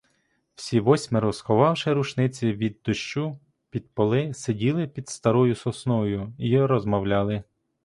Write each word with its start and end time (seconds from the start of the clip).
Всі 0.55 0.79
восьмеро, 0.79 1.33
сховавши 1.33 1.93
рушниці 1.93 2.51
від 2.53 2.77
дощу 2.85 3.39
під 3.69 3.91
поли, 3.93 4.33
сиділи 4.33 4.87
під 4.87 5.09
старою 5.09 5.55
сосною 5.55 6.33
й 6.37 6.59
розмовляли. 6.65 7.43